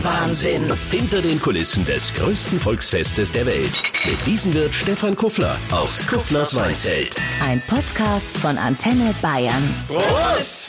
[0.00, 0.72] Wiesenwahnsinn.
[0.90, 3.82] Hinter den Kulissen des größten Volksfestes der Welt.
[4.06, 7.16] Mit Wiesenwirt Stefan Kuffler aus Kufflers Weinzelt.
[7.44, 9.74] Ein Podcast von Antenne Bayern.
[9.88, 10.59] Prost!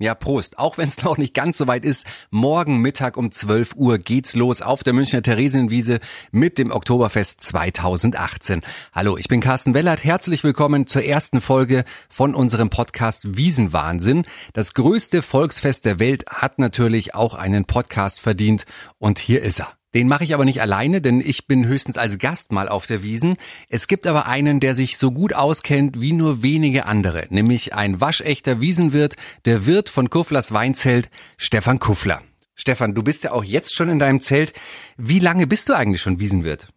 [0.00, 0.60] Ja, Prost.
[0.60, 4.36] Auch wenn es noch nicht ganz so weit ist, morgen Mittag um 12 Uhr geht's
[4.36, 5.98] los auf der Münchner Theresienwiese
[6.30, 8.62] mit dem Oktoberfest 2018.
[8.92, 10.04] Hallo, ich bin Carsten Wellert.
[10.04, 14.22] Herzlich willkommen zur ersten Folge von unserem Podcast Wiesenwahnsinn.
[14.52, 18.66] Das größte Volksfest der Welt hat natürlich auch einen Podcast verdient
[18.98, 19.77] und hier ist er.
[19.94, 23.02] Den mache ich aber nicht alleine, denn ich bin höchstens als Gast mal auf der
[23.02, 23.36] Wiesen.
[23.70, 27.98] Es gibt aber einen, der sich so gut auskennt wie nur wenige andere, nämlich ein
[27.98, 29.16] waschechter Wiesenwirt,
[29.46, 32.20] der Wirt von Kufflers Weinzelt, Stefan Kuffler.
[32.54, 34.52] Stefan, du bist ja auch jetzt schon in deinem Zelt.
[34.98, 36.68] Wie lange bist du eigentlich schon Wiesenwirt?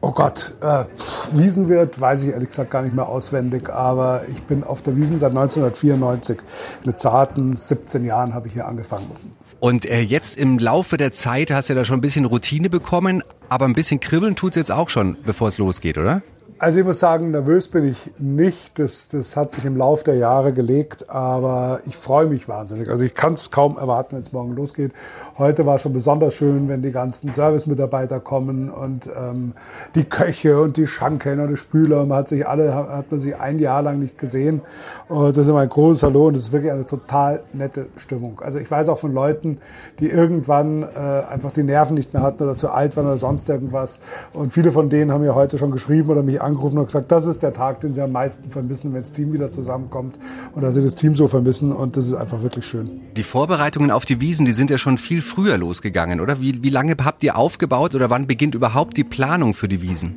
[0.00, 0.84] Oh Gott, äh,
[1.32, 5.18] Wiesenwirt weiß ich ehrlich gesagt gar nicht mehr auswendig, aber ich bin auf der Wiesen
[5.18, 6.38] seit 1994.
[6.84, 9.10] Mit zarten 17 Jahren habe ich hier angefangen.
[9.60, 12.68] Und äh, jetzt im Laufe der Zeit hast du ja da schon ein bisschen Routine
[12.68, 16.22] bekommen, aber ein bisschen kribbeln tut's jetzt auch schon, bevor es losgeht, oder?
[16.58, 18.78] Also ich muss sagen, nervös bin ich nicht.
[18.78, 22.88] Das, das hat sich im Laufe der Jahre gelegt, aber ich freue mich wahnsinnig.
[22.88, 24.92] Also ich kann es kaum erwarten, wenn es morgen losgeht.
[25.36, 29.52] Heute war schon besonders schön, wenn die ganzen Servicemitarbeiter kommen und ähm,
[29.94, 32.06] die Köche und die Schanken die Spüler.
[32.06, 34.62] Man hat sich alle, hat man sich ein Jahr lang nicht gesehen.
[35.10, 38.40] Und das ist immer ein großes Hallo und das ist wirklich eine total nette Stimmung.
[38.40, 39.58] Also ich weiß auch von Leuten,
[40.00, 40.86] die irgendwann äh,
[41.30, 44.00] einfach die Nerven nicht mehr hatten oder zu alt waren oder sonst irgendwas.
[44.32, 47.26] Und viele von denen haben mir heute schon geschrieben oder mich angerufen und gesagt, das
[47.26, 50.18] ist der Tag, den sie am meisten vermissen, wenn das Team wieder zusammenkommt
[50.54, 53.00] und dass sie das Team so vermissen und das ist einfach wirklich schön.
[53.16, 56.40] Die Vorbereitungen auf die Wiesen, die sind ja schon viel früher losgegangen, oder?
[56.40, 60.16] Wie, wie lange habt ihr aufgebaut oder wann beginnt überhaupt die Planung für die Wiesen?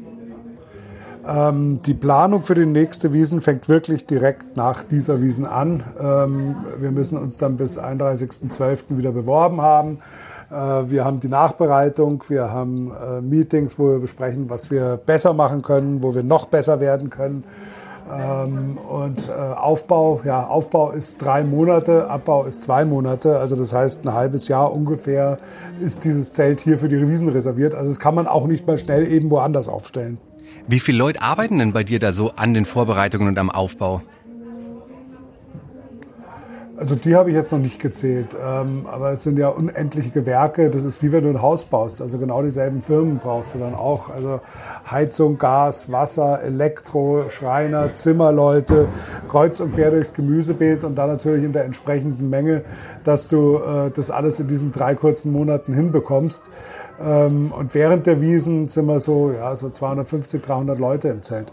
[1.28, 5.84] Ähm, die Planung für die nächste Wiesen fängt wirklich direkt nach dieser Wiesen an.
[6.00, 8.98] Ähm, wir müssen uns dann bis 31.12.
[8.98, 10.00] wieder beworben haben.
[10.52, 15.34] Äh, wir haben die Nachbereitung, wir haben äh, Meetings, wo wir besprechen, was wir besser
[15.34, 17.44] machen können, wo wir noch besser werden können.
[18.12, 23.38] Ähm, und äh, Aufbau, ja, Aufbau ist drei Monate, Abbau ist zwei Monate.
[23.38, 25.38] Also das heißt, ein halbes Jahr ungefähr
[25.80, 27.76] ist dieses Zelt hier für die Wiesen reserviert.
[27.76, 30.18] Also das kann man auch nicht mal schnell eben woanders aufstellen.
[30.68, 34.02] Wie viele Leute arbeiten denn bei dir da so an den Vorbereitungen und am Aufbau?
[36.80, 40.70] Also die habe ich jetzt noch nicht gezählt, ähm, aber es sind ja unendliche Gewerke.
[40.70, 42.02] Das ist wie wenn du ein Haus baust.
[42.02, 44.10] Also genau dieselben Firmen brauchst du dann auch.
[44.10, 44.40] Also
[44.90, 48.88] Heizung, Gas, Wasser, Elektro, Schreiner, Zimmerleute,
[49.28, 52.64] kreuz und quer durchs Gemüsebeet und dann natürlich in der entsprechenden Menge,
[53.04, 56.50] dass du äh, das alles in diesen drei kurzen Monaten hinbekommst.
[57.02, 61.52] Ähm, und während der Wiesen sind wir so, ja, so 250, 300 Leute im Zelt.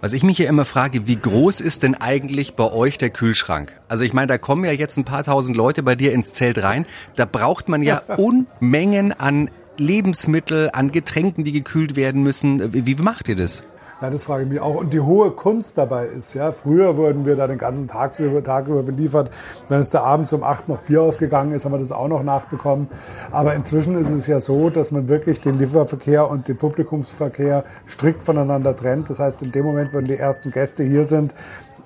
[0.00, 3.78] Was ich mich hier immer frage, wie groß ist denn eigentlich bei euch der Kühlschrank?
[3.88, 6.62] Also ich meine, da kommen ja jetzt ein paar tausend Leute bei dir ins Zelt
[6.62, 6.86] rein.
[7.16, 12.72] Da braucht man ja Unmengen an Lebensmittel, an Getränken, die gekühlt werden müssen.
[12.72, 13.62] Wie, wie macht ihr das?
[14.10, 14.74] Das frage ich mich auch.
[14.74, 18.42] Und die hohe Kunst dabei ist, ja, früher wurden wir da den ganzen Tag über,
[18.42, 19.30] Tag über beliefert.
[19.68, 22.22] Wenn es da abends um acht noch Bier ausgegangen ist, haben wir das auch noch
[22.22, 22.88] nachbekommen.
[23.30, 28.22] Aber inzwischen ist es ja so, dass man wirklich den Lieferverkehr und den Publikumsverkehr strikt
[28.22, 29.10] voneinander trennt.
[29.10, 31.34] Das heißt, in dem Moment, wenn die ersten Gäste hier sind,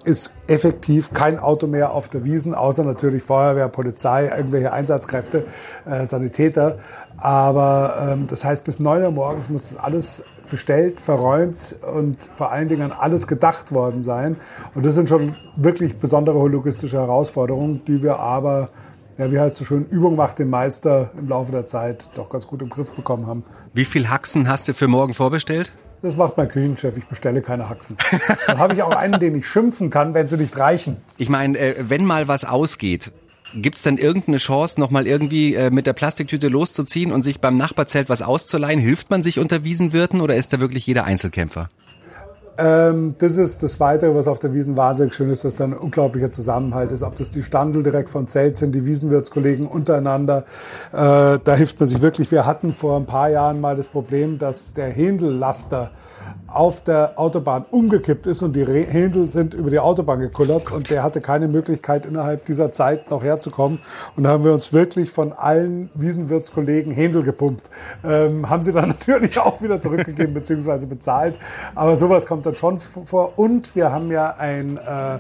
[0.04, 5.44] ist effektiv kein Auto mehr auf der Wiesen, außer natürlich Feuerwehr, Polizei, irgendwelche Einsatzkräfte,
[5.86, 6.78] äh, Sanitäter.
[7.16, 12.52] Aber ähm, das heißt, bis neun Uhr morgens muss das alles bestellt, verräumt und vor
[12.52, 14.36] allen Dingen an alles gedacht worden sein.
[14.74, 18.70] Und das sind schon wirklich besondere logistische Herausforderungen, die wir aber,
[19.16, 22.46] ja, wie heißt es schön, Übung macht den Meister im Laufe der Zeit doch ganz
[22.46, 23.44] gut im Griff bekommen haben.
[23.74, 25.72] Wie viel Haxen hast du für morgen vorbestellt?
[26.00, 26.96] Das macht mein Küchenchef.
[26.96, 27.96] Ich bestelle keine Haxen.
[28.46, 30.98] Dann habe ich auch einen, den ich schimpfen kann, wenn sie nicht reichen.
[31.16, 33.10] Ich meine, äh, wenn mal was ausgeht,
[33.54, 37.56] Gibt es denn irgendeine Chance, nochmal irgendwie äh, mit der Plastiktüte loszuziehen und sich beim
[37.56, 38.80] Nachbarzelt was auszuleihen?
[38.80, 41.70] Hilft man sich unter Wiesenwirten oder ist da wirklich jeder Einzelkämpfer?
[42.58, 45.74] Ähm, das ist das Weitere, was auf der Wiesen wahnsinnig schön ist, dass da ein
[45.74, 47.04] unglaublicher Zusammenhalt ist.
[47.04, 50.44] Ob das die Standel direkt von Zelt sind, die Wiesenwirtskollegen untereinander,
[50.92, 52.32] äh, da hilft man sich wirklich.
[52.32, 55.92] Wir hatten vor ein paar Jahren mal das Problem, dass der Händellaster
[56.46, 61.02] auf der Autobahn umgekippt ist und die Händel sind über die Autobahn gekullert und der
[61.02, 63.80] hatte keine Möglichkeit innerhalb dieser Zeit noch herzukommen
[64.16, 67.70] und da haben wir uns wirklich von allen Wiesenwirtskollegen Händel gepumpt.
[68.02, 70.86] Ähm, haben sie dann natürlich auch wieder zurückgegeben bzw.
[70.86, 71.34] bezahlt,
[71.74, 75.18] aber sowas kommt dann schon vor und wir haben ja ein äh,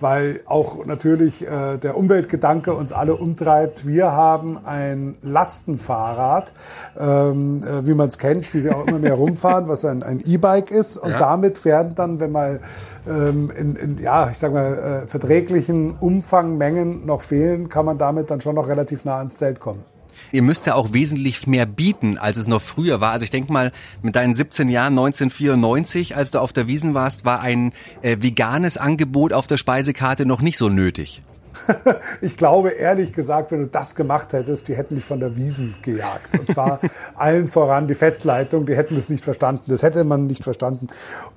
[0.00, 3.86] weil auch natürlich äh, der Umweltgedanke uns alle umtreibt.
[3.86, 6.52] Wir haben ein Lastenfahrrad,
[6.98, 10.70] ähm, äh, wie man es kennt, wie sie auch immer mehr rumfahren, was ein E-Bike
[10.70, 10.96] ist.
[10.96, 11.18] Und ja.
[11.18, 12.60] damit werden dann, wenn mal
[13.06, 18.30] ähm, in, in, ja, ich sag mal, äh, verträglichen Umfangmengen noch fehlen, kann man damit
[18.30, 19.84] dann schon noch relativ nah ans Zelt kommen.
[20.32, 23.12] Ihr müsst ja auch wesentlich mehr bieten, als es noch früher war.
[23.12, 23.72] Also ich denke mal,
[24.02, 27.72] mit deinen 17 Jahren 1994, als du auf der Wiesen warst, war ein
[28.02, 31.22] äh, veganes Angebot auf der Speisekarte noch nicht so nötig.
[32.20, 35.74] ich glaube ehrlich gesagt, wenn du das gemacht hättest, die hätten dich von der Wiesen
[35.82, 36.38] gejagt.
[36.38, 36.80] Und zwar
[37.14, 39.64] allen voran die Festleitung, die hätten das nicht verstanden.
[39.68, 40.88] Das hätte man nicht verstanden.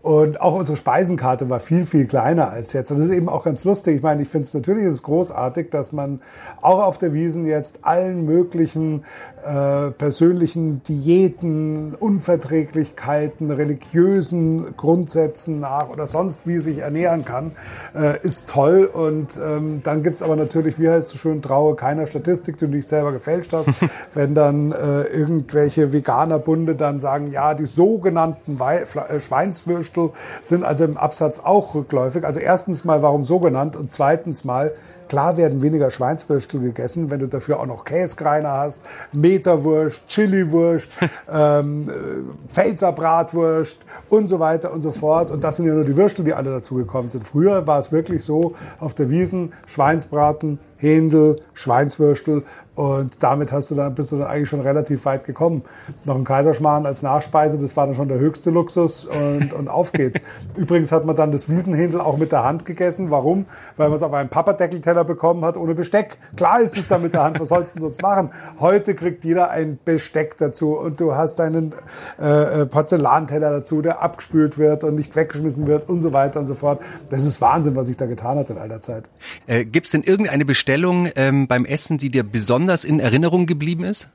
[0.02, 2.92] Und auch unsere Speisenkarte war viel, viel kleiner als jetzt.
[2.92, 3.98] Und das ist eben auch ganz lustig.
[3.98, 6.22] Ich meine, ich finde es natürlich ist es großartig, dass man
[6.62, 9.06] auch auf der Wiesen jetzt allen möglichen
[9.46, 17.52] äh, persönlichen Diäten, Unverträglichkeiten, religiösen Grundsätzen nach oder sonst wie sich ernähren kann,
[17.96, 18.86] äh, ist toll.
[18.86, 22.66] Und ähm, dann gibt's aber natürlich, wie heißt es so schön, traue keiner Statistik, die
[22.66, 23.70] du nicht selber gefälscht hast.
[24.14, 30.12] Wenn dann äh, irgendwelche Veganerbunde dann sagen, ja, die sogenannten Wei äh, Schweinswürstel
[30.42, 32.26] sind also im Absatz auch rückläufig.
[32.26, 33.76] Also erstens mal, warum so genannt?
[33.76, 34.74] Und zweitens mal,
[35.12, 40.88] Klar werden weniger Schweinswürstel gegessen, wenn du dafür auch noch Käskreiner hast, Meterwurst, Chiliwurst,
[41.30, 43.76] ähm, äh, Pfälzerbratwurst
[44.08, 45.30] und so weiter und so fort.
[45.30, 47.26] Und das sind ja nur die Würstel, die alle dazugekommen sind.
[47.26, 52.44] Früher war es wirklich so, auf der Wiesen Schweinsbraten, Händel, Schweinswürstel
[52.74, 55.64] und damit hast du dann, bist du dann eigentlich schon relativ weit gekommen.
[56.06, 59.92] Noch ein Kaiserschmarrn als Nachspeise, das war dann schon der höchste Luxus und, und auf
[59.92, 60.22] geht's.
[60.56, 63.10] Übrigens hat man dann das Wiesenhändel auch mit der Hand gegessen.
[63.10, 63.46] Warum?
[63.76, 66.18] Weil man es auf einen Papperdeckelteller bekommen hat ohne Besteck.
[66.38, 68.32] Klar ist es da mit der Hand, was sollst du sonst machen?
[68.60, 71.74] Heute kriegt jeder ein Besteck dazu und du hast einen
[72.22, 76.48] äh, äh, Porzellanteller dazu, der abgespült wird und nicht weggeschmissen wird und so weiter und
[76.48, 76.82] so fort.
[77.10, 79.10] Das ist Wahnsinn, was sich da getan hat in all der Zeit.
[79.46, 83.84] Äh, Gibt es denn irgendeine Bestellung ähm, beim Essen, die dir besonders in Erinnerung geblieben
[83.84, 84.08] ist?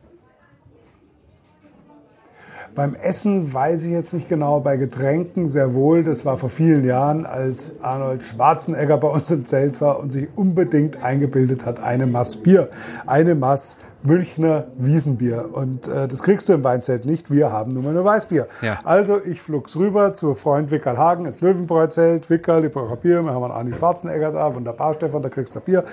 [2.75, 6.03] Beim Essen weiß ich jetzt nicht genau, bei Getränken sehr wohl.
[6.03, 10.29] Das war vor vielen Jahren, als Arnold Schwarzenegger bei uns im Zelt war und sich
[10.35, 12.70] unbedingt eingebildet hat, eine Mass Bier,
[13.06, 15.49] eine Mass Münchner Wiesenbier.
[15.53, 17.31] Und äh, das kriegst du im Weinzelt nicht.
[17.31, 18.47] Wir haben nur mal nur Weißbier.
[18.63, 18.79] Ja.
[18.85, 22.31] Also ich flugs rüber zu Freund Wickerl Hagen ins Löwenbräuzelt.
[22.31, 23.23] Wickerl, ich brauche Bier.
[23.23, 24.55] Wir haben einen Arni Schwarzenegger da.
[24.55, 25.85] Wunderbar, Stefan, da kriegst du Bier.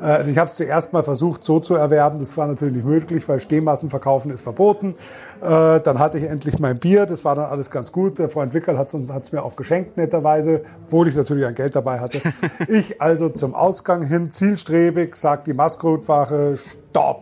[0.00, 2.18] Äh, also ich habe es zuerst mal versucht, so zu erwerben.
[2.18, 4.94] Das war natürlich nicht möglich, weil Stehmassen verkaufen ist verboten.
[5.40, 7.06] Äh, dann hatte ich endlich mein Bier.
[7.06, 8.18] Das war dann alles ganz gut.
[8.18, 12.00] Der Freund Wickerl hat es mir auch geschenkt, netterweise, obwohl ich natürlich ein Geld dabei
[12.00, 12.20] hatte.
[12.68, 16.58] ich also zum Ausgang hin, zielstrebig, sagt die Maskrotwache,
[16.90, 17.21] stopp!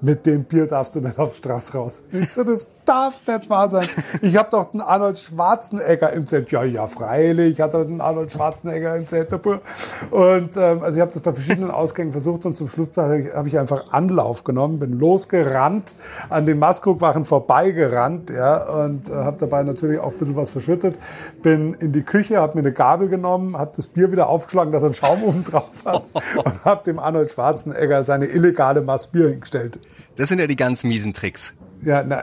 [0.00, 2.02] Mit dem Bier darfst du nicht auf Straße raus.
[2.12, 3.88] Ich so, das darf nicht wahr sein.
[4.22, 6.50] Ich habe doch den Arnold Schwarzenegger im Zelt.
[6.50, 9.32] Ja, ja, freilich, ich hatte den Arnold Schwarzenegger im Zelt.
[9.32, 13.34] Und ähm, also ich habe das bei verschiedenen Ausgängen versucht und zum Schluss habe ich,
[13.34, 15.94] hab ich einfach Anlauf genommen, bin losgerannt,
[16.30, 20.98] an den Maskrugwachen vorbeigerannt ja, und äh, habe dabei natürlich auch ein bisschen was verschüttet.
[21.42, 24.82] Bin in die Küche, habe mir eine Gabel genommen, habe das Bier wieder aufgeschlagen, dass
[24.82, 26.04] er einen Schaum oben drauf hat
[26.44, 29.78] und habe dem Arnold Schwarzenegger seine illegale Maß Bier hingestellt.
[30.16, 31.54] Das sind ja die ganz miesen Tricks.
[31.84, 32.22] Ja, na,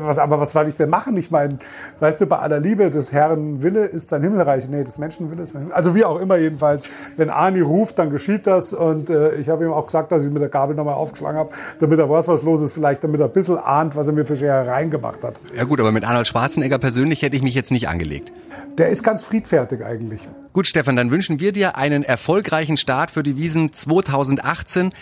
[0.00, 1.16] was, aber was soll ich denn machen?
[1.16, 1.58] Ich meine,
[1.98, 4.68] weißt du, bei aller Liebe, des Herrn Wille ist sein Himmelreich.
[4.68, 5.74] Nee, des Menschen Wille ist sein Himmel.
[5.74, 6.84] Also wie auch immer jedenfalls.
[7.16, 8.72] Wenn Ani ruft, dann geschieht das.
[8.72, 11.50] Und äh, ich habe ihm auch gesagt, dass ich mit der Gabel nochmal aufgeschlagen habe,
[11.80, 12.72] damit er weiß, was los ist.
[12.72, 15.40] Vielleicht damit er ein bisschen ahnt, was er mir für Scherereien gemacht hat.
[15.56, 18.32] Ja gut, aber mit Arnold Schwarzenegger persönlich hätte ich mich jetzt nicht angelegt.
[18.78, 20.26] Der ist ganz friedfertig eigentlich.
[20.52, 24.92] Gut, Stefan, dann wünschen wir dir einen erfolgreichen Start für die Wiesen 2018.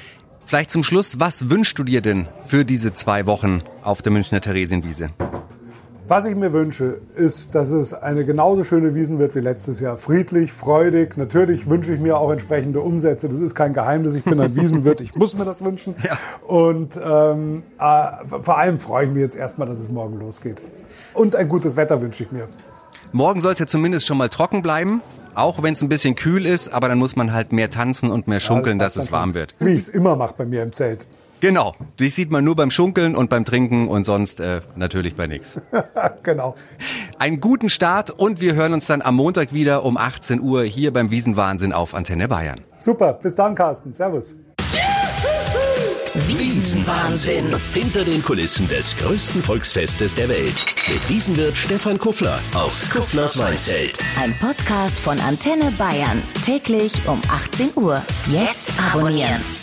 [0.51, 4.41] Vielleicht zum Schluss, was wünschst du dir denn für diese zwei Wochen auf der Münchner
[4.41, 5.11] Theresienwiese?
[6.09, 9.97] Was ich mir wünsche, ist, dass es eine genauso schöne Wiesen wird wie letztes Jahr.
[9.97, 11.17] Friedlich, freudig.
[11.17, 13.29] Natürlich wünsche ich mir auch entsprechende Umsätze.
[13.29, 14.17] Das ist kein Geheimnis.
[14.17, 15.01] Ich bin ein Wiesenwirt.
[15.01, 15.95] Ich muss mir das wünschen.
[16.03, 16.19] Ja.
[16.49, 20.61] Und ähm, äh, vor allem freue ich mich jetzt erstmal, dass es morgen losgeht.
[21.15, 22.49] Und ein gutes Wetter wünsche ich mir.
[23.13, 25.01] Morgen soll es ja zumindest schon mal trocken bleiben.
[25.35, 28.29] Auch wenn es ein bisschen kühl ist, aber dann muss man halt mehr tanzen und
[28.29, 29.55] mehr schunkeln, ja, das dass es warm wird.
[29.59, 31.07] Wie ich es immer mache bei mir im Zelt.
[31.41, 35.27] Genau, dich sieht man nur beim Schunkeln und beim Trinken und sonst äh, natürlich bei
[35.27, 35.59] nichts.
[36.23, 36.55] genau.
[37.19, 40.93] Einen guten Start und wir hören uns dann am Montag wieder um 18 Uhr hier
[40.93, 42.61] beim Wiesenwahnsinn auf Antenne Bayern.
[42.77, 44.37] Super, bis dann Carsten, Servus.
[46.29, 47.55] Wiesenwahnsinn.
[47.73, 50.65] Hinter den Kulissen des größten Volksfestes der Welt.
[50.89, 53.99] Mit Wiesenwirt Stefan Kuffler aus Kufflers Weinzelt.
[54.21, 56.23] Ein Podcast von Antenne Bayern.
[56.45, 58.03] Täglich um 18 Uhr.
[58.31, 59.60] Jetzt abonnieren.